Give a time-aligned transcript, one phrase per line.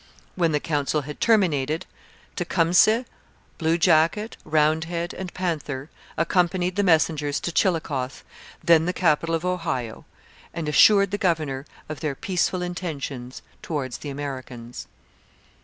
[0.35, 1.85] When the council had terminated,
[2.35, 3.05] Tecumseh,
[3.59, 8.23] Blue Jacket, Roundhead, and Panther accompanied the messengers to Chillicothe,
[8.63, 10.05] then the capital of Ohio,
[10.55, 14.87] and assured the governor of their peaceful intentions towards the Americans.